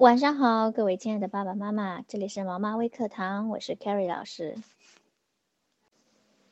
[0.00, 4.56] 晚上好，各位亲爱的爸爸妈妈，这里是毛妈微课堂，我是 Carrie 老师。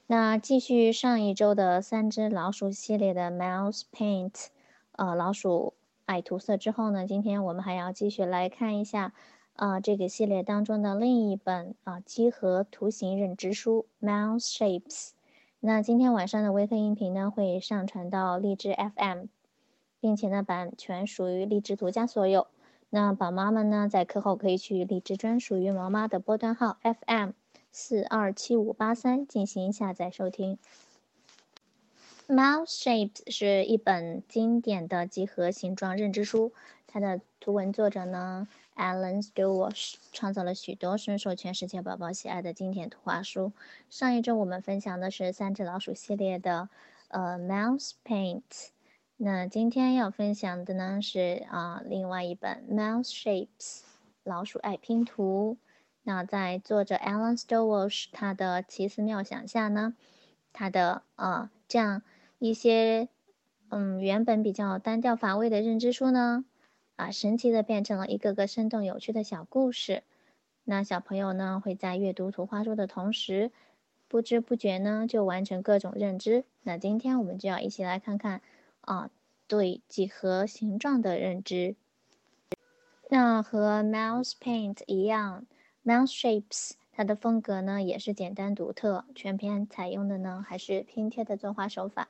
[0.07, 4.49] 那继续上一周的三只老鼠系列的 Mouse Paint，
[4.93, 5.73] 呃，老鼠
[6.05, 9.15] 爱涂色之后呢，今天我们还要继续来看一下，
[9.55, 15.13] 呃，这个系列当中的另一本啊几何图形认知书 Mouse Shapes。
[15.61, 19.25] 那今天晚上的微课音频呢会上传到荔枝 FM，
[20.01, 22.47] 并且呢版权属于荔枝独家所有。
[22.91, 27.33] 那宝妈们呢，在课后可以去荔枝专属于毛妈的波段号 FM
[27.71, 30.59] 四二七五八三进行下载收听。
[32.27, 36.53] Mouse Shapes 是一本经典的几何形状认知书，
[36.87, 43.53] 它的图文作者呢，Alan Stewart 创造了许多深受全世界宝宝喜爱的经典图画书。
[43.91, 46.71] 上一周我们分享的是三只老鼠系列的
[47.09, 48.43] 呃 Mouse Paint。
[49.21, 53.49] 那今天要分享的呢是啊，另外一本《Mouse Shapes》
[54.23, 55.57] 老鼠爱拼图。
[56.05, 59.97] 那在作者 Alan Stowell 他的奇思妙想下呢，
[60.53, 62.03] 他的呃这样
[62.39, 63.09] 一些
[63.71, 66.45] 嗯原本比较单调乏味的认知书呢，
[66.95, 70.05] 啊神奇的变成了一个个生动有趣的小故事。
[70.63, 73.51] 那小朋友呢会在阅读图画书的同时，
[74.07, 76.45] 不知不觉呢就完成各种认知。
[76.63, 78.41] 那今天我们就要一起来看看。
[78.89, 79.11] 啊，
[79.47, 81.77] 对几何形状的认知。
[83.11, 85.45] 那和 Mouse Paint 一样
[85.85, 92.09] ，Mouse Shapes 它的风格呢也是简单独特，全篇采用的呢还是拼贴的作画手法。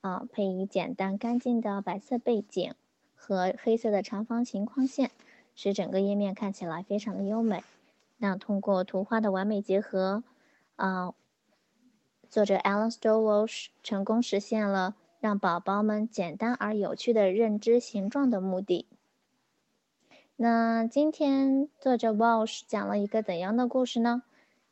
[0.00, 2.72] 啊，配以简单干净的白色背景
[3.16, 5.10] 和黑色的长方形框线，
[5.56, 7.64] 使整个页面看起来非常的优美。
[8.18, 10.22] 那通过图画的完美结合，
[10.76, 11.14] 啊，
[12.30, 14.94] 作者 Alan Stowell 成功实现了。
[15.22, 18.88] 让宝宝们简单而有趣的认知形状的目的。
[20.34, 24.24] 那今天作者 Walsh 讲了一个怎样的故事呢？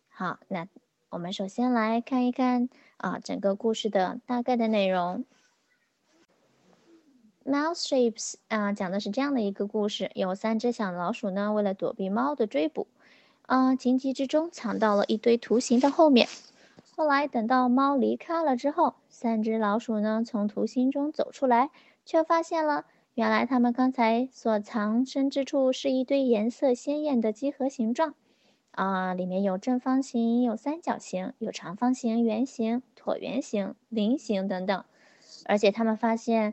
[0.08, 0.66] 好，那
[1.08, 5.25] 我们首先来看一看啊，整个故事的大概的内容。
[7.44, 12.88] Mouse Shapes 啊，讲的是这样的一个故事：有三只小老鼠呢，为了躲避猫的追捕，
[13.42, 16.26] 啊，情急之中藏到了一堆图形的后面。
[17.00, 21.71] 后来等到猫离开了之后，三只老鼠呢从图形中走出来，
[22.05, 22.84] 却发现了
[23.15, 28.15] 原来他们刚才所藏身之处是一堆颜色鲜艳的几何形状，
[28.72, 34.84] 啊，里面有正方形，有三角形，有长方形、圆形、椭圆形、菱形等等，
[35.47, 36.53] 而且他们发现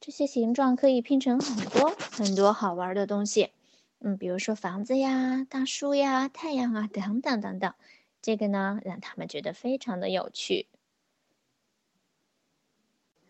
[0.00, 3.52] 这些形状可以拼成很多很多好玩的东西，
[4.00, 7.72] 嗯，比如说房子呀、大树呀、太阳啊等等等等。
[8.20, 10.68] 这个呢，让他们觉得非常的有趣。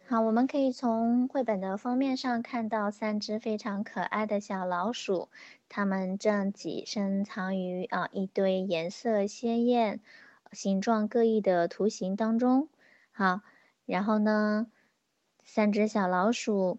[0.07, 5.29] 好，我们可以从绘本的封面上看到三只非常可爱的小老鼠，
[5.69, 10.01] 它们正挤身藏于啊一堆颜色鲜艳、
[10.53, 12.71] 形状各异的图形当中。
[13.13, 13.43] 好，
[13.85, 14.69] 然后呢，
[15.45, 16.79] 三只小老鼠，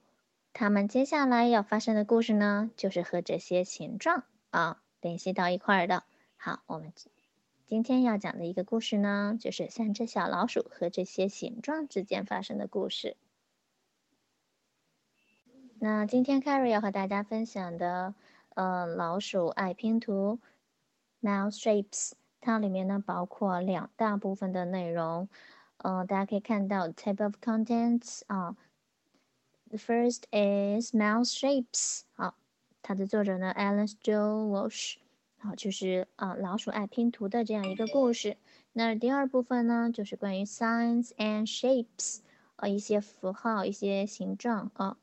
[0.51, 6.03] 它们接下来要发生的故事呢，就是和这些形状啊联系到一块儿的。
[6.35, 6.91] 好，我们。
[7.69, 13.15] 今天要讲的一个故事呢，就是三只小老鼠和这些形状之间发生的故事。
[15.77, 18.15] 那今天 Carrie 要和大家分享的，
[18.55, 20.39] 呃，老鼠爱拼图
[21.21, 25.29] ，Mouse Shapes，它里面呢包括两大部分的内容，
[25.77, 28.57] 呃，大家可以看到 Table of Contents 啊
[29.69, 32.33] ，The first is Mouse Shapes，好，
[32.81, 34.95] 它的作者呢 Alice Jo Walsh。
[35.41, 38.35] 好，就是啊，老鼠爱拼图的这样一个故事。
[38.73, 42.19] 那第二部分呢，就是关于 signs and shapes，
[42.57, 44.97] 呃，一些符号、一些形状啊，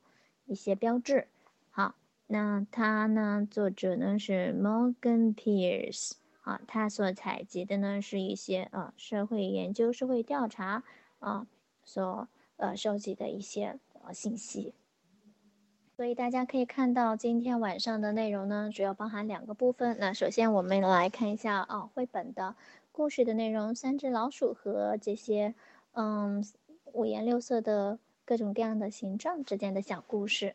[0.44, 1.28] 一些标志。
[1.70, 1.94] 好，
[2.26, 10.84] 那它呢，作者呢是 Morgan Pierce，啊，他所采集的呢是一些呃社会研究、社会调查
[11.18, 11.46] 啊
[11.82, 14.74] 所呃收集的一些呃信息。
[15.96, 19.96] 所以大家可以看到，今天晚上的内容呢，主要包含两个部分。
[19.98, 22.54] 那首先我们来看一下啊，绘本的
[22.92, 25.54] 故事的内容：三只老鼠和这些
[25.92, 26.44] 嗯
[26.92, 30.54] 五颜六色的各种各样的形状之间的小故事。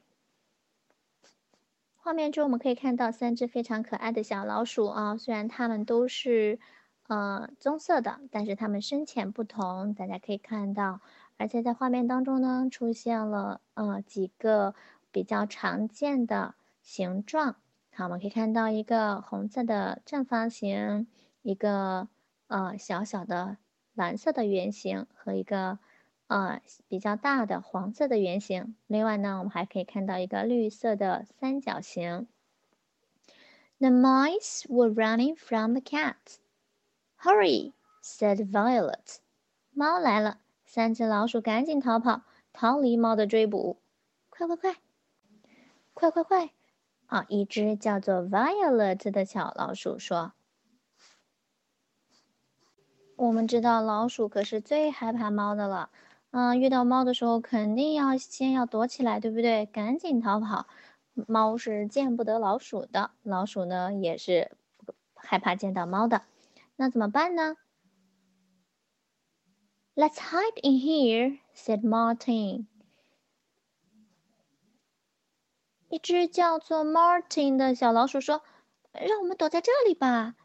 [1.95, 6.59] 画面中我们可以看到三只非常可爱的小老鼠啊，虽然它们都是
[7.07, 9.95] 呃棕色的，但是它们深浅不同。
[9.95, 11.01] 大家可以看到，
[11.37, 14.75] 而且在画面当中呢，出现了呃几个。
[15.11, 17.57] 比较常见的形状，
[17.93, 21.07] 好，我们可以看到一个红色的正方形，
[21.41, 22.07] 一个
[22.47, 23.57] 呃小小的
[23.93, 25.79] 蓝色的圆形和一个
[26.27, 28.75] 呃比较大的黄色的圆形。
[28.87, 32.27] 另外呢，我们还可以看到一个绿色的三角形。
[33.79, 36.37] The mice were running from the cat.
[37.17, 39.17] Hurry, said Violet.
[39.73, 42.21] 猫来了，三只老鼠赶紧逃跑，
[42.53, 43.77] 逃离猫的追捕。
[44.29, 44.75] 快快快，
[45.93, 46.51] 快快快！
[47.05, 50.33] 啊，一只叫做 Violet 的小老鼠说
[53.17, 55.89] ：“我们知道老鼠可是最害怕猫的了。
[56.31, 59.65] 嗯，遇到猫的时候，肯定要先要躲起来，对不对？
[59.65, 60.67] 赶紧逃跑。”
[61.27, 64.55] 猫是见不得老鼠的，老鼠呢也是
[65.13, 66.21] 害怕见到猫的。
[66.77, 67.57] 那怎么办呢
[69.93, 72.67] ？Let's hide in here," said Martin.
[75.91, 78.43] 一只叫做 Martin 的小老鼠说
[78.95, 80.35] ：“让我们躲在这里吧。”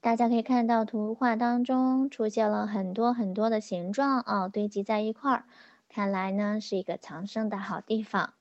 [0.00, 5.46] 大家可以看到图画当中出现了很多很多的形状啊，堆积在一块儿，
[5.88, 8.34] 看来呢是一个藏身的好地方。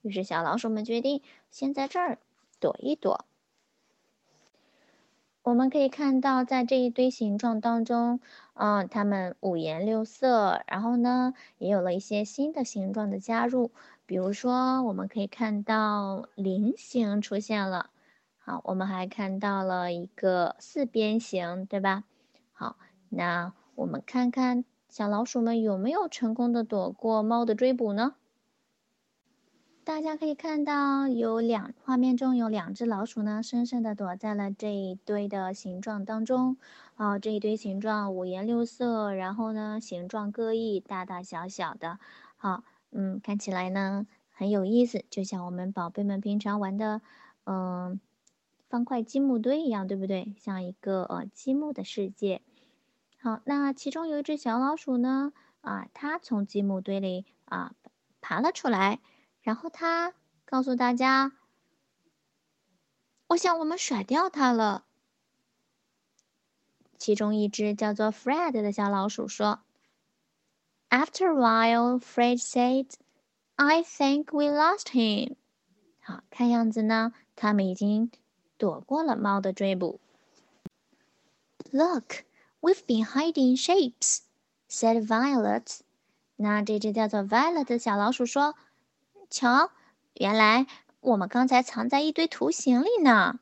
[0.00, 1.20] 于是，小老鼠们决定
[1.50, 2.18] 先在这儿
[2.58, 3.26] 躲一躲。
[5.42, 8.20] 我们可以看到，在这一堆形状当中，
[8.54, 13.70] 嗯，它们五颜六色，然后呢，也有了一些新的形状的加入。
[14.08, 17.90] 比如说，我们可以看到菱形出现了。
[18.38, 22.04] 好，我们还看到了一个四边形，对吧？
[22.54, 22.78] 好，
[23.10, 28.14] 那我们看看小老鼠们有没有成功的躲过猫的追捕呢？
[29.84, 36.56] 大家可以看到，有两画面中有两只老鼠呢，深深的躲在了这一堆的形状当中。
[36.96, 41.98] 啊，这一堆形状五颜六色，然后呢，形状各异，大大小小的。
[42.38, 47.02] 好，嗯，看起来呢很有意思，就像我们宝贝们平常玩的，
[47.44, 48.00] 嗯，
[48.68, 50.34] 方块积木堆一样，对不对？
[50.38, 52.42] 像一个呃积木的世界。
[53.20, 57.74] 好，那其中有一只小老鼠呢，啊，它从积木堆里啊
[58.20, 59.00] 爬了出来。
[59.40, 60.14] 然后它
[60.44, 61.32] 告诉大家
[63.28, 64.84] ：“我想我们甩掉它了。”
[66.98, 69.60] 其中一只叫做 Fred 的小老鼠说
[70.89, 72.87] ：“After a while, Fred said,
[73.55, 75.35] I think we lost him。”
[75.99, 78.11] 好，看样子呢，他们已经
[78.57, 79.99] 躲过了猫的追捕。
[81.71, 82.23] Look,
[82.61, 84.19] we've been hiding shapes,"
[84.69, 85.79] said Violet。
[86.35, 88.55] 那这只叫做 Violet 的小老鼠说。
[89.29, 89.71] 瞧，
[90.13, 90.67] 原来
[90.99, 93.39] 我们刚才藏在一堆图形里呢。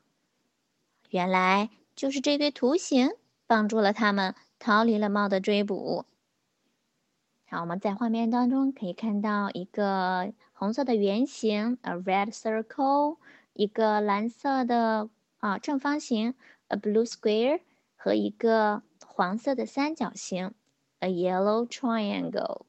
[1.10, 3.10] 原来就是这堆图形
[3.46, 6.06] 帮助了他们逃离了猫的追捕。
[7.49, 13.19] 好，我们在画面当中可以看到一个红色的圆形，a red circle，
[13.53, 16.35] 一个蓝色的啊正方形
[16.67, 17.61] ，a blue square，
[17.95, 20.53] 和一个黄色的三角形
[20.99, 22.65] ，a yellow triangle。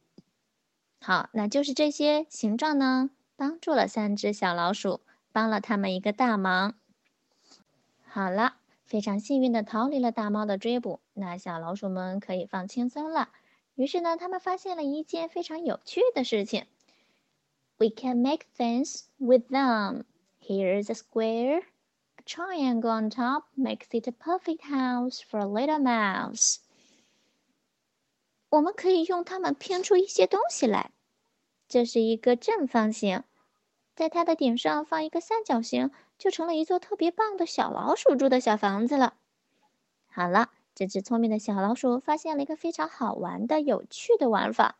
[1.00, 5.00] 好，那就是这些形状呢，帮助了三只小老鼠，
[5.32, 6.76] 帮了他们一个大忙。
[8.06, 13.30] 好了，非常幸运的逃离了大猫的追捕，那小老鼠们可以放轻松了。
[13.78, 16.66] 于是呢，他们发现了一件非常有趣的事情
[17.76, 20.02] ：We can make things with them.
[20.42, 21.62] Here's a square.
[22.16, 26.56] A triangle on top makes it a perfect house for a little mouse.
[28.48, 30.90] 我们可以用它们拼出一些东西来。
[31.68, 33.22] 这是一个正方形，
[33.94, 39.14] 在它的顶上放一个三角形，就成了一座特别棒的小老鼠住的小房子了。
[40.08, 44.76] 好了，这只聪明的小老鼠发现了一个非常好玩的、有趣的玩法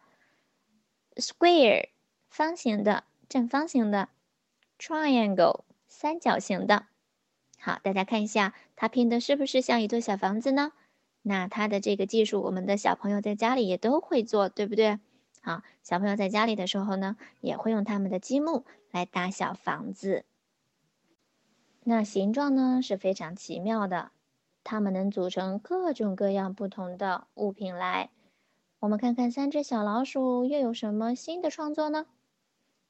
[1.16, 1.88] ：square，
[2.28, 4.08] 方形的、正方形的
[4.78, 6.86] ；triangle，三角形的。
[7.58, 10.70] 好，大家看一下，它拼的是不是像一座小房子呢？
[11.22, 15.00] 那它的这个技术，我们的小朋友在家里也都会做，对不对？
[15.42, 20.24] 好，小朋友在家里的时候呢，也会用他们的积木来搭小房子。
[21.82, 24.12] 那形状呢是非常奇妙的，
[24.70, 28.10] 它们能组成各种各样不同的物品来。
[28.80, 32.04] 我们看看三只小老鼠又有什么新的创作呢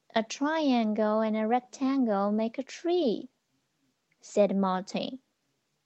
[0.08, 3.28] ？A triangle and a rectangle make a tree,"
[4.20, 5.20] said Martin.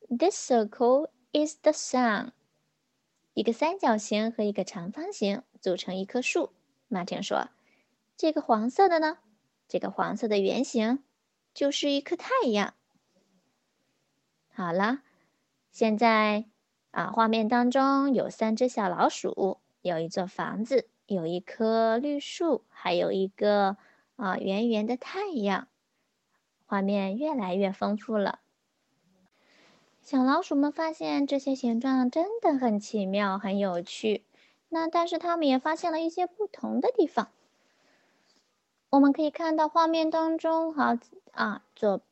[0.09, 2.31] "This circle is the sun."
[3.35, 6.55] 一个三角形和一个长方形组成一棵树，
[6.89, 7.51] 马丁说
[8.17, 9.19] ：“这个黄色的呢？
[9.69, 11.05] 这个黄色的圆形
[11.53, 12.73] 就是一颗太阳。”
[14.49, 15.03] 好了，
[15.73, 16.45] 现在
[16.91, 23.79] 啊，画面当中有三只小老鼠，有一座房子，有一棵绿树，还有一个
[24.17, 25.67] 啊圆圆的太阳。
[26.67, 28.41] 画面越来越丰富了。
[30.03, 34.25] 小老鼠们发现这些形状真的很奇妙、很有趣。
[34.69, 37.29] 那但是他们也发现了一些不同的地方。
[38.91, 40.99] 我们可以看到画面当中，好
[41.33, 42.03] 啊，左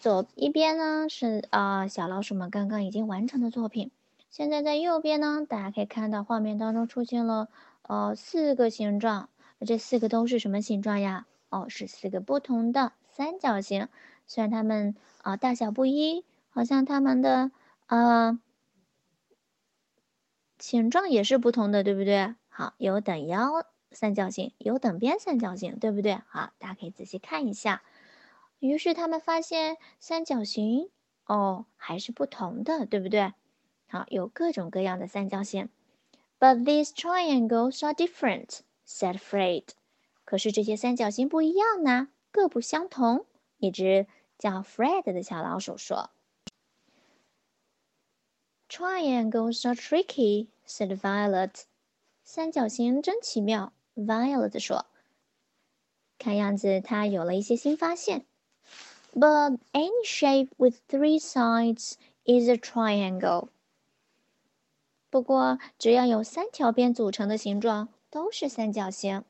[0.00, 3.90] 左一边呢是啊小老鼠们刚刚已经完成的作品，
[4.30, 7.50] 现在在右边呢，大家可以看到画面当中出现了
[7.82, 9.28] 呃四个形状，
[9.60, 11.26] 这四个都是什么形状呀？
[11.50, 13.88] 哦，是四个不同的三角形，
[14.26, 17.50] 虽然它们啊大小不一，好像它们的
[17.86, 18.40] 呃
[20.58, 22.34] 形状也是不同的，对不对？
[22.48, 26.22] 好，有等腰三角形，有等边三角形，对不对？
[26.26, 27.82] 好，大家可以仔细看一下。
[28.60, 30.90] 于是他们发现三角形
[31.24, 33.32] 哦还是不同的，对不对？
[33.88, 35.68] 好，有各种各样的三角形。
[36.38, 39.64] But these triangles are different," said Fred.
[40.24, 43.26] 可是这些三角形不一样呢，各不相同。
[43.58, 44.06] 一只
[44.38, 46.10] 叫 Fred 的小老鼠说
[48.68, 51.64] ：“Triangles are tricky," said Violet.
[52.22, 54.86] 三角形真奇妙，Violet 说。
[56.16, 58.26] 看样子他有了一些新发现。
[59.12, 63.48] But any shape with three sides is a triangle.
[65.10, 69.24] 不过，只要有三条边组成的形状都是三角形。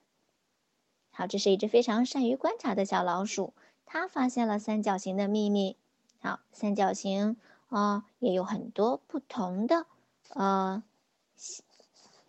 [1.10, 3.54] 好，这是一只非常善于观察的小老鼠，
[3.87, 5.76] 它发现了三角形的秘密。
[6.20, 7.38] 好，三角形
[7.70, 9.87] 啊也有很多不同的
[10.34, 10.82] 呃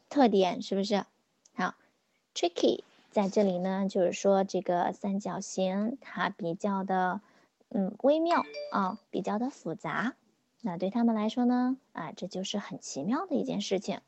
[0.09, 1.05] 特点，是不是？
[1.53, 1.75] 好
[2.33, 7.19] ，tricky 在这里呢，就是说这个三角形它比较的。
[7.73, 10.15] 嗯，微妙啊，比较的复杂。
[10.61, 14.01] 那对他们来说呢，啊，这就是很奇妙的一件事情。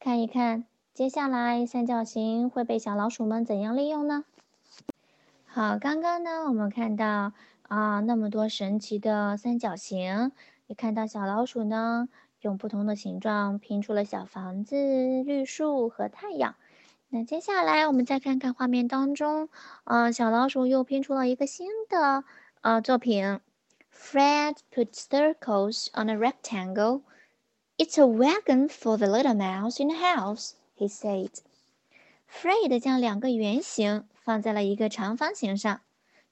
[0.00, 4.24] 看一看，接下来三角形会被小老鼠们怎样利用呢？
[5.44, 7.32] 好，刚刚呢，我们看到
[7.68, 10.32] 啊，那么多神奇的三角形，
[10.66, 12.08] 也看到小老鼠呢，
[12.40, 14.76] 用不同的形状拼出了小房子、
[15.22, 16.56] 绿树和太阳。
[17.16, 19.48] 那接下来我们再看看画面当中，
[19.84, 22.24] 呃，小老鼠又拼出了一个新的
[22.60, 23.38] 呃作品。
[23.92, 27.02] Fred put circles on a rectangle.
[27.78, 31.30] It's a wagon for the little mouse in the house, he said.
[32.28, 35.82] Fred 将两个圆形放在了一个长方形上。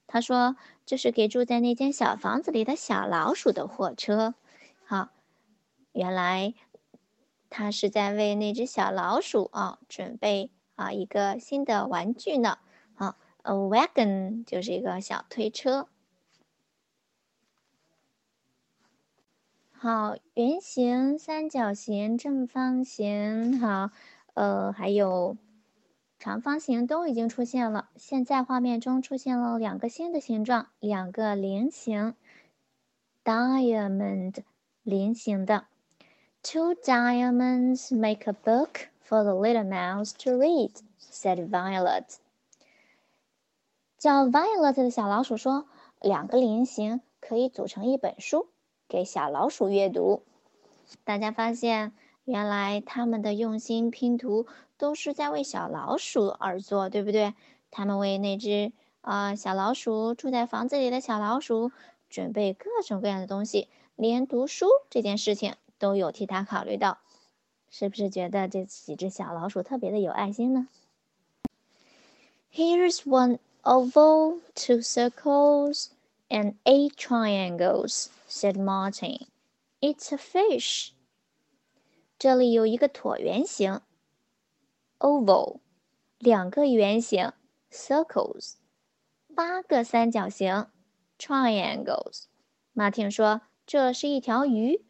[0.05, 4.35] 他说：“这是给住在那间小房子里的小老鼠的货车。”
[4.83, 5.11] 好，
[5.93, 6.53] 原来
[7.49, 10.51] 他是在为那只小老鼠啊准备。
[10.75, 12.57] 啊，一个新的玩具呢。
[12.95, 15.87] 好，a wagon 就是一个小推车。
[19.71, 23.91] 好，圆形、三角形、正方形，好，
[24.33, 25.35] 呃，还有
[26.17, 27.89] 长方形都已经出现了。
[27.97, 32.15] 现在画面中出现了两个新的形状，两个菱形
[33.25, 34.37] ，diamond
[34.83, 35.65] 菱形的。
[36.41, 38.92] Two diamonds make a book.
[39.07, 42.05] For the little mouse to read," said Violet.
[43.97, 45.67] 叫 Violet 的小老鼠说
[46.01, 48.47] ：“两个菱形可以组成一本书，
[48.87, 50.23] 给小老鼠阅读。”
[51.05, 51.93] 大家发现，
[52.25, 57.33] 原来他们的用心拼图都是在为小老鼠而做，对不对？
[57.71, 61.71] 他们为那只啊小老鼠住在房子里的小老鼠
[62.09, 66.99] 准备各种各样的东西，连读书这件事情都有替他考虑到。
[67.72, 70.68] 是不是觉得这几只小老鼠特别的有爱心呢？
[72.52, 75.88] Here's one oval, two circles,
[76.28, 79.26] and eight triangles," said Martin.
[79.80, 80.90] "It's a fish."
[82.18, 83.80] 这里有一个椭圆形，
[84.98, 85.60] oval，
[86.18, 87.32] 两个圆形，
[87.70, 88.54] circles，
[89.34, 90.66] 八个三角形，
[91.18, 92.24] triangles。
[92.72, 94.84] 马汀说：“这是一条鱼。”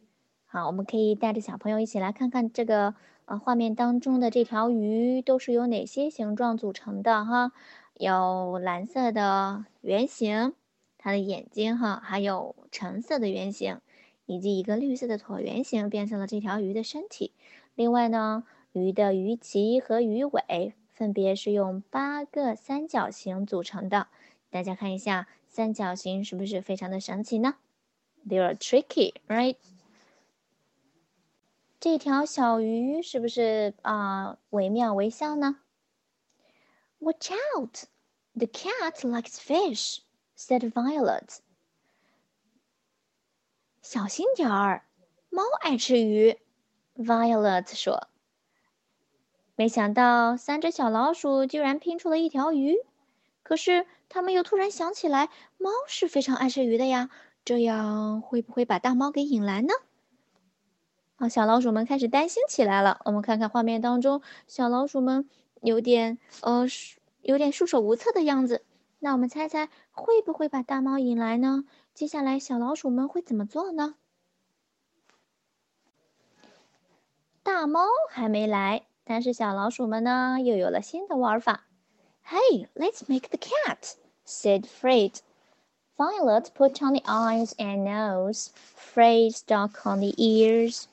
[0.54, 2.94] 好，我们可以带着小朋友一起来看看这个
[3.26, 7.52] 呃画面当中的这条鱼都是由哪些形状组成的哈？
[7.96, 10.54] 有蓝色的圆形，
[11.00, 13.80] 它的眼睛哈，还有橙色的圆形，
[14.28, 17.32] 以及一个绿色的椭圆形，变成了这条鱼的身体。
[17.74, 18.44] 另外呢，
[18.74, 24.06] 鱼的鱼鳍和鱼尾分别是用八个三角形组成的。
[24.52, 27.56] 大家看一下，三角形是不是非常的神奇呢
[28.30, 29.56] ？They are tricky, right?
[31.84, 35.58] 这条小鱼是不是啊惟妙惟肖呢
[37.00, 37.76] ？Watch out!
[38.34, 39.98] The cat likes fish,"
[40.38, 41.40] said Violet.
[43.82, 44.86] 小心点儿，
[45.30, 46.40] 猫爱吃鱼。
[46.96, 48.08] Violet 说。
[49.58, 52.78] 没想到三只小老鼠居然拼出了一条鱼，
[53.44, 57.10] 可是他们又突然想起来，猫是非常爱吃鱼的呀，
[57.44, 59.74] 这样会不会把大猫给引来呢？
[61.30, 63.00] 小老鼠们开始担心起来了。
[63.06, 65.30] 我们看看画面当中，小老鼠们
[65.62, 66.66] 有点呃，
[67.22, 68.64] 有点束手无策的样子。
[69.00, 71.66] 那我们猜猜会不会把大猫引来呢？
[71.94, 73.96] 接下来小老鼠们会怎么做呢？
[77.44, 81.66] 大猫还没来，但是小老鼠们呢又有了新的玩法。
[82.26, 85.20] Hey, let's make the cat," said Fred.
[85.98, 88.48] Violet put on the eyes and nose.
[88.56, 90.86] Fred stuck on the ears.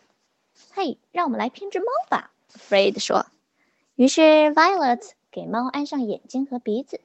[0.73, 3.27] 嘿，让我们来拼只猫吧，Fred 说。
[3.97, 7.01] 于是 Violet 给猫安上眼睛和鼻子。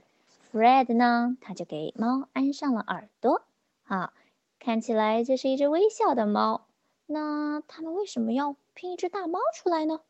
[0.52, 3.42] Fred 呢，他就给猫安上了耳朵。
[3.84, 4.14] 好，
[4.60, 6.68] 看起来这是一只微笑的猫。
[7.08, 10.02] 那他们为什么要拼一只大猫出来呢？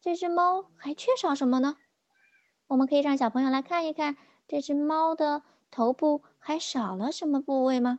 [0.00, 1.76] 这只猫还缺少什么呢？
[2.68, 7.98] 我们可以让小朋友来看一看，这只猫的头部还少了什么部位吗？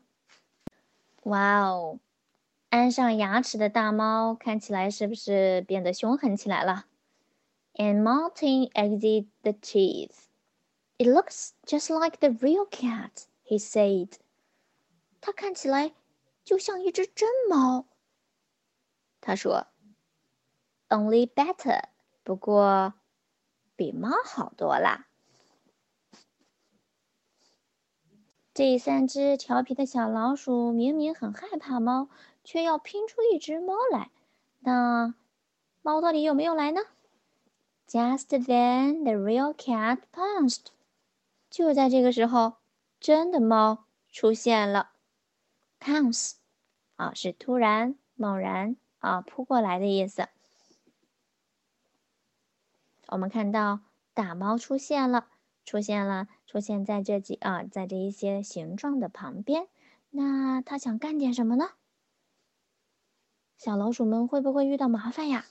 [1.24, 2.00] 哇哦，
[2.72, 6.86] 安上牙齿的大猫看起来是不是变得凶狠起来了
[7.74, 10.28] ？And Martin exit the teeth.
[10.98, 14.14] It looks just like the real cat, he said.
[15.20, 15.92] 它看起来
[16.46, 17.88] 就像一只真猫。
[19.20, 19.68] 他说
[20.88, 21.90] ：“Only better，
[22.24, 22.94] 不过
[23.76, 25.08] 比猫好多啦。”
[28.54, 32.10] 这三只调皮的小老鼠明明很害怕猫，
[32.44, 34.12] 却要拼出一只猫来。
[34.60, 35.14] 那
[35.82, 36.82] 猫到底有没有来呢
[37.88, 40.68] ？Just then, the real cat pounced.
[41.50, 42.54] 就在这个时候，
[43.00, 44.92] 真的猫出现了。
[45.80, 46.34] Pounce，
[46.96, 50.30] 啊，是突然、猛然啊扑过来的意思。
[53.08, 53.80] 我们看到
[54.14, 55.28] 大猫出现了，
[55.66, 59.68] 出现了，出现在这几啊，在这一些形状的旁边。
[60.12, 61.72] 那它想干点什么呢？
[63.62, 65.46] 小老鼠们会不会遇到麻烦呀？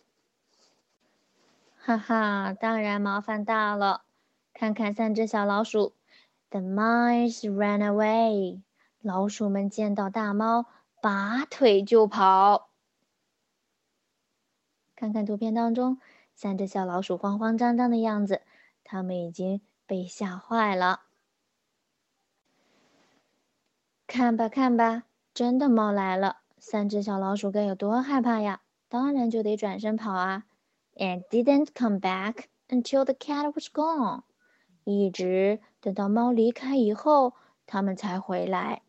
[1.76, 4.02] 哈哈，当然麻烦大了。
[4.52, 5.94] 看看三只小老鼠
[6.50, 8.62] ，The mice ran away。
[9.00, 10.66] 老鼠们见到大猫，
[11.00, 12.70] 拔腿就跑。
[14.96, 16.00] 看看图片当中，
[16.34, 18.42] 三只小老鼠慌慌张张的样子，
[18.82, 21.02] 它们已经被吓坏了。
[24.08, 28.60] 看吧看吧，真的猫来了，三只小老鼠该有多害怕呀！
[28.88, 30.44] 当然就得转身跑啊。
[30.94, 34.22] And didn't come back until the cat was gone.
[34.84, 37.34] 一直等到猫离开以后，
[37.66, 38.82] 它们才回来。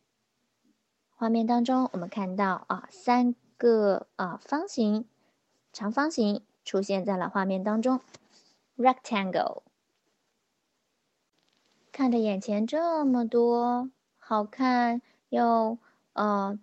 [1.16, 5.08] 画面当中，我们看到啊，三个啊方形、
[5.72, 8.02] 长方形出现在了画面当中
[8.76, 9.62] ，rectangle。
[11.92, 15.78] 看着眼前这么多好看又
[16.14, 16.60] 呃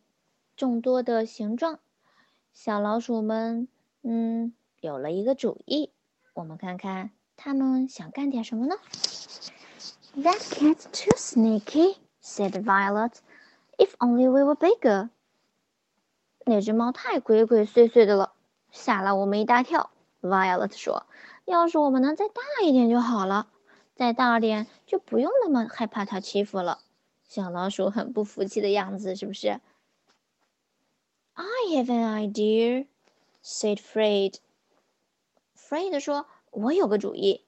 [0.58, 1.78] 众多的形状，
[2.52, 3.68] 小老鼠们
[4.02, 5.92] 嗯有了一个主意。
[6.34, 8.74] 我们看看他们想干点什么呢
[10.16, 13.12] ？That cat's too sneaky," said Violet.
[13.76, 15.10] "If only we were bigger."
[16.44, 18.32] 那只猫太鬼鬼祟祟的了，
[18.72, 19.90] 吓了我们一大跳。
[20.20, 21.06] Violet 说
[21.46, 23.46] ：“要是我们能再大一点就好了，
[23.94, 26.80] 再大点就不用那么害怕它欺负了。”
[27.22, 29.60] 小老鼠很不服气的样子，是不是
[31.68, 32.86] Have an idea,"
[33.42, 34.36] said Fred.
[35.54, 37.44] Fred 说：“我有个主意。”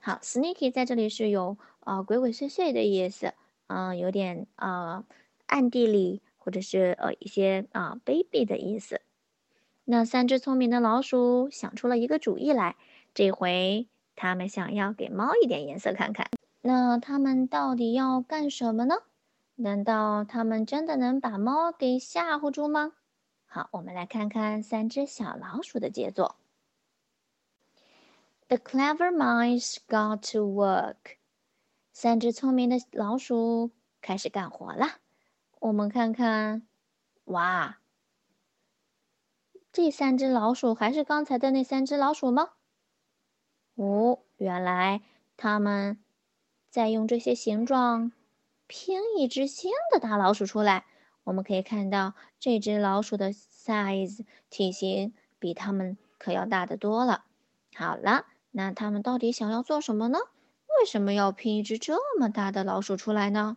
[0.00, 1.56] 好，sneaky 在这里是有。
[1.80, 3.34] 啊，鬼鬼祟祟的意思，
[3.66, 5.04] 嗯，有点啊，
[5.46, 9.00] 暗地里或者是呃一些啊卑鄙的意思。
[9.84, 12.76] 那三只聪明的老鼠想出了一个主意来，
[13.12, 16.28] 这回他们想要给猫一点颜色看看。
[16.60, 18.94] 那他们到底要干什么呢？
[19.56, 22.92] 难道他们真的能把猫给吓唬住吗？
[23.54, 26.36] 好，我们来看看三只小老鼠的杰作。
[28.48, 31.18] The clever mice got to work.
[31.92, 35.00] 三只聪明的老鼠开始干活了。
[35.60, 36.66] 我们看看，
[37.24, 37.78] 哇，
[39.70, 42.52] 这三只老鼠还是刚才的那三只老鼠吗？
[43.74, 45.02] 哦，原来
[45.36, 46.02] 他们
[46.70, 48.12] 在用这些形状
[48.66, 50.86] 拼一只新的大老鼠出来。
[51.24, 57.24] 我们可以看到，这只老鼠的 size 体型比它们可要大得多了。
[57.74, 60.18] 好了，那他们到底想要做什么呢？
[60.80, 63.56] 为什么要拼一只这么大的老鼠出来呢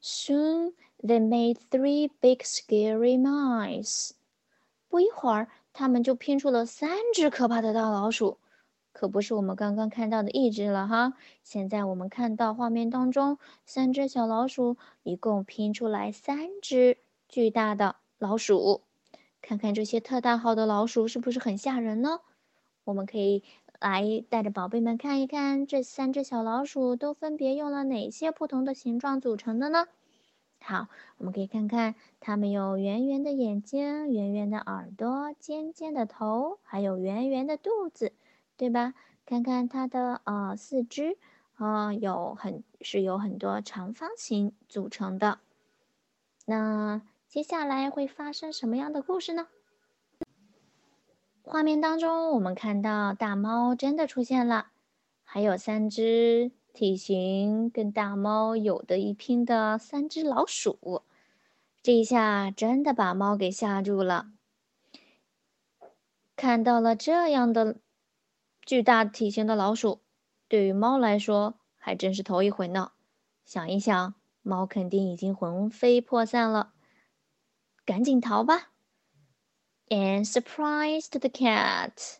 [0.00, 4.10] ？Soon they made three big scary mice。
[4.88, 8.38] 不一会儿，他们就拼出了三只可怕的大老鼠，
[8.96, 11.12] 可不是我们刚刚看到的一只了哈。
[11.42, 16.96] 现在我们看到画面当中，三只小老鼠一共拼出来三只
[17.28, 18.80] 巨大的老鼠。
[19.42, 22.20] 看看这些特大号的老鼠是不是很吓人呢？
[22.84, 23.44] 我们可以
[23.78, 29.88] 来带着宝贝们看一看，这三只小老鼠都分别用了哪些不同的形状组成的呢？
[30.58, 38.12] 好，我们可以看看，它们有圆圆的眼睛、圆圆的耳朵、尖尖的头，还有圆圆的肚子，
[38.56, 38.94] 对吧？
[39.24, 41.18] 看看它的呃四肢，
[41.56, 45.40] 啊，有很是有很多长方形组成的。
[46.44, 49.48] 那接下来会发生什么样的故事呢？
[51.42, 54.68] 画面当中，我们看到大猫真的出现了，
[55.24, 61.02] 还有三只体型跟大猫有的一拼的三只老鼠。
[61.82, 64.30] 这一下真的把猫给吓住了。
[66.36, 67.76] 看到了这样的
[68.66, 70.02] 巨大体型的老鼠，
[70.48, 72.90] 对于猫来说还真是头一回呢。
[73.44, 76.72] 想一想，猫肯定已经魂飞魄散了，
[77.84, 78.72] 赶紧逃吧
[79.88, 82.16] ！And surprised the cat，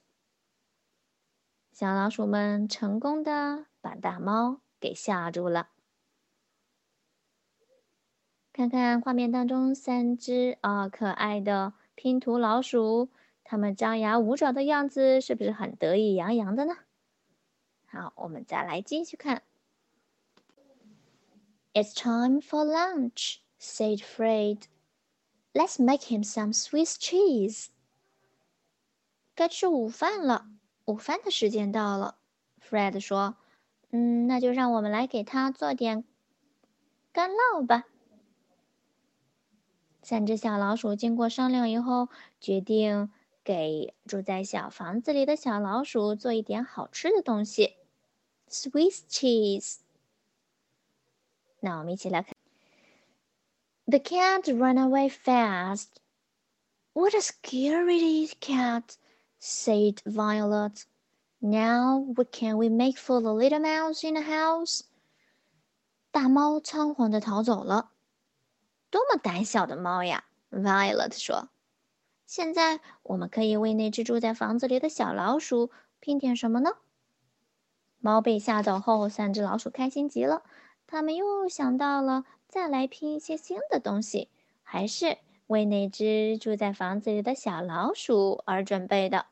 [1.73, 5.71] 小老鼠们成功的把大猫给吓住了。
[8.53, 13.11] 看看画面当中三只啊可爱的拼图老鼠，
[13.49, 16.75] 它们张牙舞爪的样子是不是很得意洋洋的呢？
[17.87, 19.45] 好，我们再来继续看。
[21.73, 24.63] It's time for lunch, said Fred.
[25.53, 27.69] Let's make him some Swiss cheese。
[29.37, 30.49] 该吃午饭了，
[30.87, 32.19] 午饭的时间到了。
[32.61, 33.37] Fred 说
[33.93, 36.05] ：“嗯，那就让我们来给他做点
[37.13, 37.85] 干酪吧。”
[40.03, 42.09] 三只小老鼠经过商量以后，
[42.41, 43.11] 决定
[43.46, 47.76] 给住在小房子里的小老鼠做一点好吃的东西，
[48.50, 49.78] Swiss cheese。
[51.60, 52.36] 那我们一起来看。
[53.86, 55.88] The cat ran away fast.
[56.94, 58.96] What a scary cat,
[59.40, 60.84] said Violet.
[61.40, 64.82] Now what can we make for the little mouse in the house?
[66.12, 67.92] 大猫仓皇地逃走了，
[68.90, 70.26] 多么胆小的猫呀！
[70.52, 71.50] Violet 说：“
[72.27, 76.71] 现在我们可以为那只住在房子里的小老鼠拼点什么呢？”
[77.99, 80.43] 猫被吓走后，三只老鼠开心极了，
[80.87, 82.25] 他们又想到了。
[82.49, 84.29] 再来拼一些新的东西，
[84.63, 89.27] 还是为那只住在房子里的小老鼠而准备的。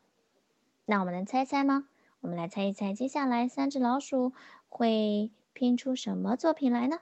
[0.85, 1.88] 那我们能猜猜吗？
[2.20, 4.33] 我们来猜一猜，接下来三只老鼠
[4.68, 7.00] 会拼出什么作品来呢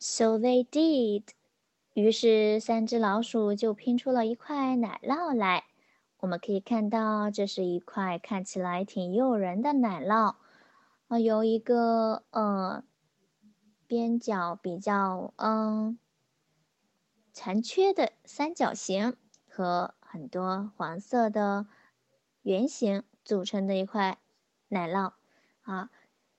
[0.00, 1.37] ？So they did。
[2.00, 5.64] 于是三只老鼠就拼出了一块奶酪来。
[6.18, 10.36] 我们可以看到，这是一块看起来挺诱人的奶酪，
[11.08, 12.84] 啊，有一个呃。
[13.88, 15.98] 边角比较嗯
[17.32, 19.16] 残缺的三角形
[19.48, 21.66] 和很多黄色的
[22.42, 24.18] 圆形组成的一块
[24.68, 25.14] 奶酪
[25.62, 25.88] 啊，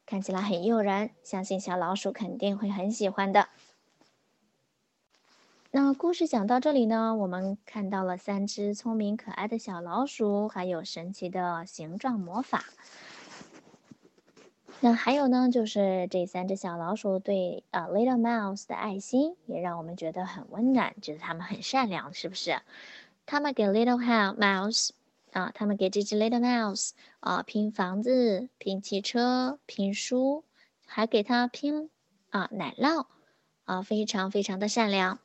[0.05, 3.49] 看起来很诱人，相信小老鼠肯定会很喜欢的。
[5.71, 12.65] 那故事讲到这里呢，我们看到了三只聪明可爱的小老鼠，还有神奇的形状魔法。
[14.79, 22.62] 那还有呢，就是这三只小老鼠对呃 Little Mouse 的爱心，也让我们觉得很温暖，觉得它们很善良，是不是？
[23.27, 23.99] 他们给 Little
[24.36, 24.89] Mouse
[25.34, 30.43] 啊，他们给这只 Little Mouse 啊拼房子、拼汽车、拼书，
[30.88, 31.91] 还给它拼
[32.32, 33.05] 啊奶酪
[33.65, 35.19] 啊，非常非常的善良。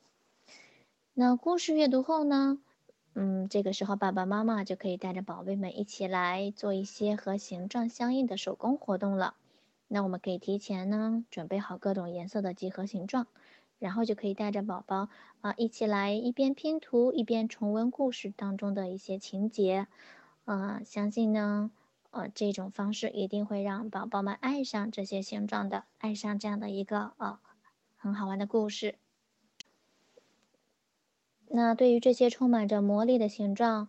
[1.17, 2.59] 那故事阅读后呢，
[3.15, 9.37] 嗯，这个时候爸爸妈妈就可以带着宝贝们一起来做一些和形状相应的手工活动了。
[9.87, 13.29] 那我们可以提前呢准备好各种颜色的几何形状，
[13.79, 15.09] 然后就可以带着宝宝
[15.41, 19.87] 啊一起来一边拼图一边重温故事当中的一些情节，
[20.45, 21.71] 啊，相信呢，
[22.11, 27.39] 呃，这种方式一定会让宝宝们爱上这些形状的，爱上这样的一个呃
[27.97, 28.97] 很好玩的故事。
[31.49, 33.89] 那对于这些充满着魔力的形状，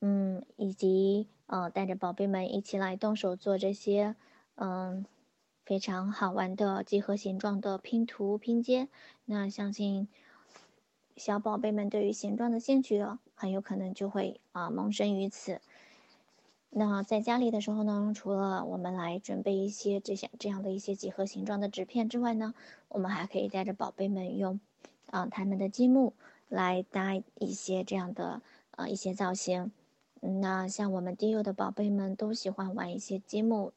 [0.00, 4.16] 嗯，以及呃带着宝贝们一起来动手做这些，
[4.56, 5.06] 嗯。
[5.66, 8.88] 非常好玩的几何形状的拼图拼接，
[9.24, 10.08] 那相信
[11.16, 15.60] 小宝贝们对于形状的兴趣很有可能就会啊萌生于此。
[16.70, 22.52] 那在家里的时候呢，除了我们来准备一些这些这样的一些几何形状的纸片之外呢，
[22.88, 24.58] 我们还可以带着宝贝们用
[25.06, 26.14] 啊他们的积木
[26.50, 29.72] 来搭一些这样的呃一些造型。
[30.20, 33.72] 那像我们低幼的宝贝们都喜欢玩一些积木。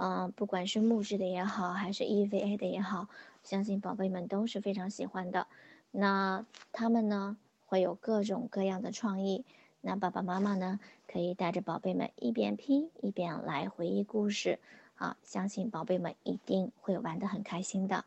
[0.00, 3.08] 嗯，不管是木质的也好，还是 EVA 的也好，
[3.42, 5.48] 相信宝贝们都是非常喜欢的。
[5.90, 7.36] 那他们呢，
[7.66, 9.44] 会有各种各样的创意。
[9.80, 14.60] 那爸爸妈妈呢，可以带着宝贝们一边拼一边来回忆故事，
[14.94, 18.04] 啊，相信宝贝们一定会玩得很开心的。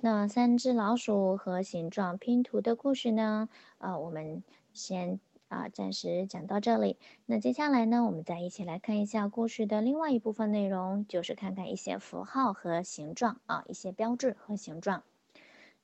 [0.00, 3.48] 那三只老鼠和形状拼图的故事呢？
[3.78, 6.96] 呃，我们先啊暂时讲到这里。
[7.26, 15.02] 那接下来呢，我们再一起来看一下故事的另外一部分内容，就是看看一些符号和形状啊，一些标志和形状。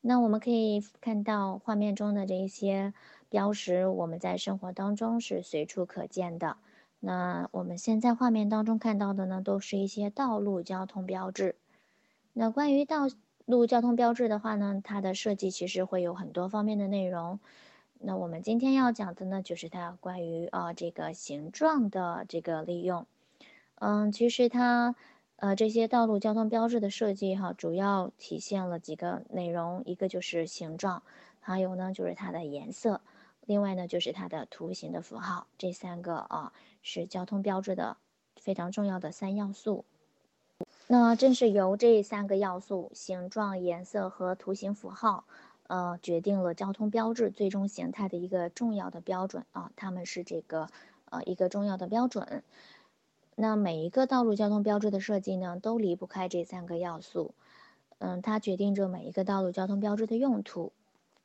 [0.00, 2.94] 那我们可以看到画面中的这一些
[3.28, 6.56] 标识，我们在生活当中是随处可见的。
[7.00, 11.56] 那我们现在画面当中看到的呢，都是一些道路交通标志。
[12.32, 13.08] 那关于道
[13.46, 17.40] 路交通标志的话呢，它的设计其实会有很多方面的内容。
[18.00, 23.06] 那我们今天要讲的呢，就是它关于啊这个形状的这个利用。
[23.76, 24.94] 嗯，其实它。
[25.36, 31.02] 呃，这些道路交通标志的设计哈，主要体现了几个内容，一个就是形状，
[31.40, 33.00] 还有呢就是它的颜色，
[33.44, 36.52] 另外呢就是它的图形的符号，这三个啊
[36.82, 37.96] 是交通标志的
[38.36, 39.84] 非常重要的三要素。
[40.86, 45.24] 那正是由这三个要素——形状、颜色和图形符号，
[45.66, 50.68] 呃，决定了交通标志最终形态的一个重要的标准啊，它们是这个
[51.06, 52.42] 呃一个重要的标准。
[53.34, 57.34] 那每一个道路交通标志的设计呢，都离不开这三个要素，
[57.98, 60.72] 嗯，它决定着每一个道路交通标志的用途。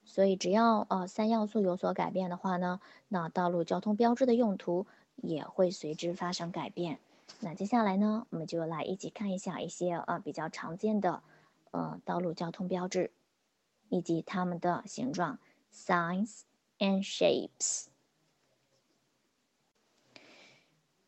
[0.06, 7.00] 所以，只要呃三要素有所改变的话呢，那道路交通标志的用途也会随之发生改变。
[7.40, 11.24] 那接下来呢，我们就来一起看一下一些呃比较常见的
[11.72, 13.12] 呃道路交通标志
[13.90, 15.40] 以及它们的形状
[15.74, 16.42] ，signs
[16.80, 17.86] and shapes。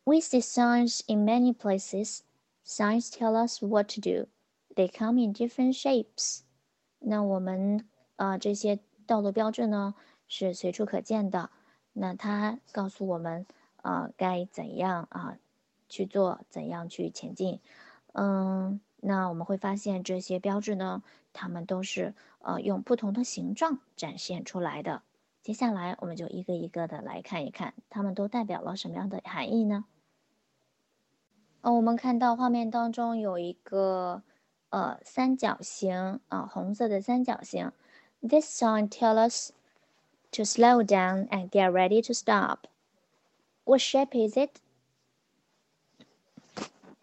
[0.04, 2.22] We see signs in many places.
[2.64, 4.28] Signs tell us what to do.
[4.74, 6.40] They come in different shapes.
[6.98, 9.94] 那我们呃这些道路标志呢
[10.26, 11.50] 是随处可见的。
[11.92, 13.46] 那它告诉我们
[13.82, 15.38] 啊该怎样啊
[15.92, 17.60] 去做，怎样去前进。
[18.14, 21.02] 嗯，那我们会发现这些标志呢，
[21.34, 25.02] 它们都是呃用不同的形状展现出来的。
[25.42, 29.84] 接下来我们就一个一个的来看一看，它们都代表了什么样的含义呢？
[31.60, 34.22] 哦，我们看到画面当中有一个
[34.70, 37.70] 呃三角形啊，红色的三角形。
[38.22, 39.52] This sign tell us
[40.30, 42.68] to slow down and get ready to stop.
[43.64, 44.60] What shape is it?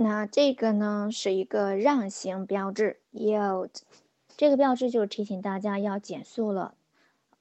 [0.02, 3.70] 那这个呢是一个让行标志，yield。
[4.38, 6.74] 这个标志就是提醒大家要减速了，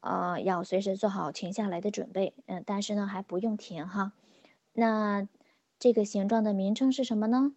[0.00, 2.34] 呃，要随时做好停下来的准备。
[2.46, 4.12] 嗯，但是呢还不用停哈。
[4.72, 5.28] 那
[5.78, 7.54] 这个形状的名称是什么呢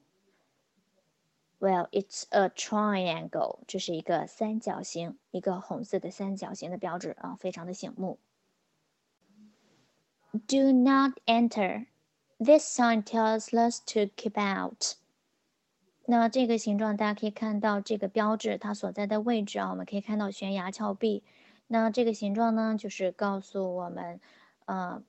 [1.59, 3.61] ？Well, it's a triangle。
[3.65, 8.19] 这是一个三角形，一个红色的三角形的标志啊，非常的醒目。
[10.31, 11.87] Do not enter.
[12.43, 14.95] This sign tells us to keep out.
[16.05, 21.23] 那这个形状，大家可以看到这个标志它所在的位置啊，我们可以看到悬崖峭壁。
[21.67, 24.19] 那这个形状呢，就是告诉我们，
[24.65, 25.03] 呃。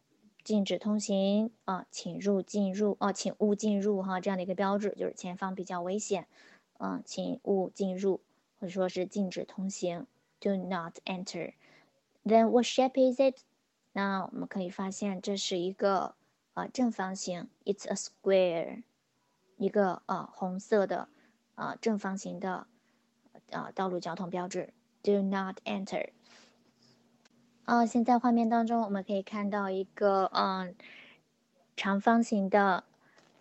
[0.45, 6.27] 禁止通行啊，请入进入啊，请勿进入哈，这样的一个标志就是前方比较危险，
[6.79, 8.21] 啊，请勿进入
[8.59, 10.09] 或者说是禁止通行
[10.41, 11.53] ，Do not enter。
[12.25, 13.39] Then what shape is it？
[13.93, 16.17] 那我们可以发现这是一个
[16.54, 18.84] 啊正方形，It's a square，
[19.58, 21.08] 一个啊红色的
[21.56, 22.68] 啊正方形的
[23.52, 26.10] 啊道路交通标志，Do not enter。
[27.66, 30.74] 啊，现在画面当中我们可以看到一个嗯
[31.76, 32.84] 长方形的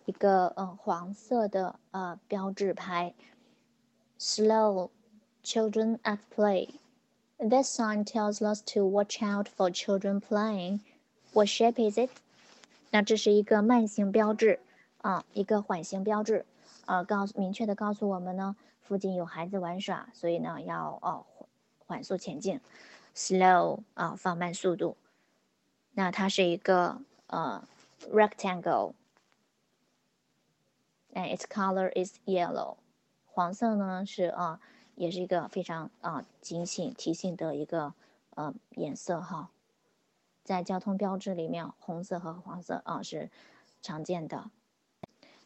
[0.05, 3.13] 一个嗯黄色的呃标志牌，
[4.19, 4.89] Slow
[5.43, 6.79] children at play.
[7.37, 10.81] This sign tells us to watch out for children playing.
[11.33, 12.09] What shape is it?
[12.92, 14.60] 那这是一个慢行标志
[14.98, 16.44] 啊，一个缓行标志，
[16.84, 21.24] 呃，告诉明确的告诉我们呢，附近有孩子玩耍，所以呢要哦
[21.78, 22.60] 缓速前进。
[23.14, 24.98] slow 啊，放慢速度。
[25.92, 27.66] 那它是一个呃
[28.10, 28.94] rectangle，and
[31.34, 32.76] its color is yellow。
[33.24, 34.60] 黄色呢是啊，
[34.96, 37.94] 也是一个非常啊警醒提醒的一个
[38.34, 39.50] 呃颜色哈。
[40.52, 43.30] 在交通标志里面，红色和黄色啊是
[43.80, 44.50] 常见的。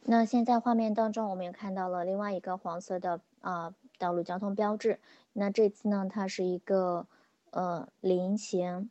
[0.03, 4.99] 那现在画面当中，我们也看到了另外一个黄色的啊道路交通标志。
[5.33, 7.07] 那这次呢，它是一个。
[7.51, 8.91] 呃菱形，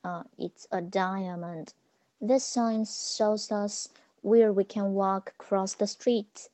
[0.00, 1.66] 啊，it's a diamond.
[2.20, 3.88] This sign shows us
[4.22, 6.46] where we can walk across the street.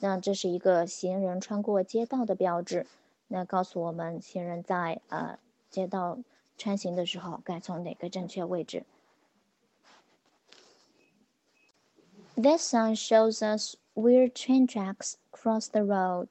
[0.00, 2.86] 那这是一个行人穿过街道的标志，
[3.28, 5.38] 那告诉我们行人在呃
[5.70, 6.18] 街道
[6.58, 8.84] 穿行的时候该从哪个正确位置。
[12.34, 16.28] This sign shows us where train tracks cross the road。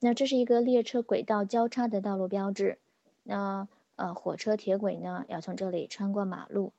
[0.00, 2.78] 那这是一个列车轨道交叉的道路标志。
[3.22, 6.72] 那呃，火车铁轨呢要从这里穿过马路。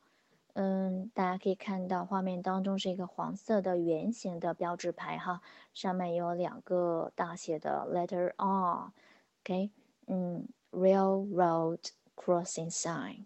[0.53, 5.41] 嗯，大家可以看到画面当中是一个黄色的圆形的标志牌哈，
[5.73, 8.91] 上面有两个大写的 letter R。
[9.43, 9.69] OK，
[10.07, 11.79] 嗯，railroad
[12.19, 13.23] crossing sign，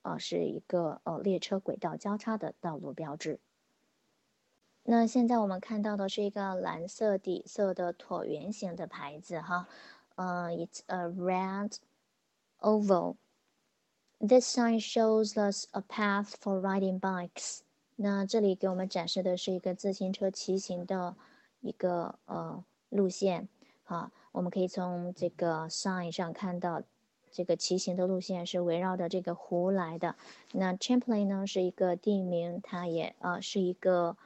[0.00, 3.38] 啊，是一个呃列车轨道交叉的道路标志。
[4.84, 9.68] 那现在我们看到的是一个蓝色底色的椭圆形的牌子哈，
[10.14, 11.76] 呃，it's a red
[12.60, 13.16] oval.
[14.20, 17.60] This sign shows us a path for riding bikes.
[17.96, 21.14] 那这里给我们展示的是一个自行车骑行的
[21.60, 23.48] 一个呃路线
[23.84, 26.82] 哈，我们可以从这个 sign 上看到，
[27.34, 30.16] 这个骑行的路线是围绕着这个湖来的。
[30.52, 34.16] 那 Champlain 呢是一个地名，它也呃是一个。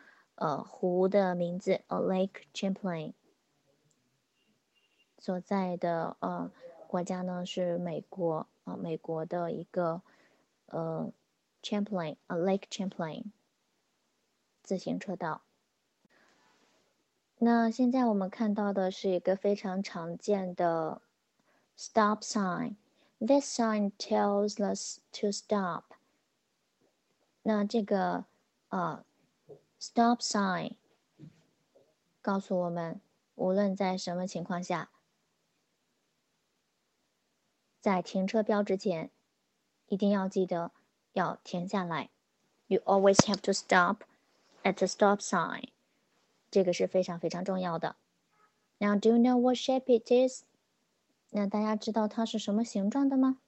[0.41, 3.13] 呃，湖的名字，a Lake Champlain，
[5.19, 6.53] 所在的呃
[6.87, 10.01] 国家呢是美国啊，美国的一个
[10.67, 11.13] 呃
[11.61, 13.25] Champlain，a Lake Champlain，
[14.63, 15.43] 自行车道。
[17.39, 21.03] 那现在我们看到的是一个非常常见的
[21.77, 22.77] stop sign。
[23.20, 25.84] This sign tells us to stop。
[27.42, 28.26] 那这个
[28.70, 29.06] 啊。
[29.86, 30.78] Stop sign
[32.22, 33.02] 告诉我们，
[33.36, 34.90] 无论在什么情况下，
[37.82, 39.12] 在停车标志前，
[39.88, 40.72] 一定要记得
[41.12, 42.12] 要停下来。
[42.68, 44.04] You always have to stop
[44.64, 45.72] at the stop sign。
[46.50, 47.98] 这个是非常非常重要的。
[48.78, 50.46] Now, do you know what shape it is？
[51.31, 53.39] 那大家知道它是什么形状的吗？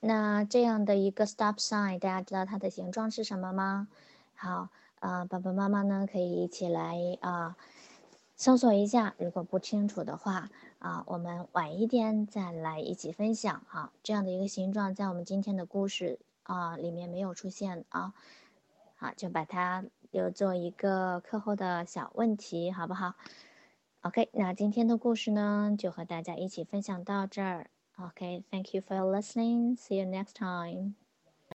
[0.00, 3.86] 那这样的一个 stop sign，大家知道它的形状是什么吗？
[4.34, 7.56] 好，啊，爸爸妈妈呢可以一起来啊
[8.34, 13.92] 搜索一下，如果不清楚的话啊，我们晚一点再来一起分享哈。
[14.02, 18.12] 这样的一个形状在我们今天的故事啊里面没有出现啊，
[18.96, 23.14] 好，就把它留作一个课后的小问题，好不好
[24.02, 27.70] ？OK，那今天的故事呢就和大家一起分享到这儿。
[27.98, 29.76] OK，Thank you for your listening.
[29.76, 31.01] See you next time.